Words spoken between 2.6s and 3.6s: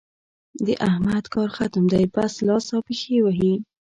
او پښې وهي.